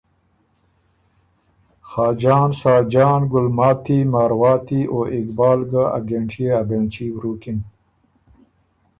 [1.89, 7.59] خاجان، ساجان، ګُلماتی، مارواتی او اقبال ګۀ ا ګهېنټيې ا بېنلچي ورُوکِن،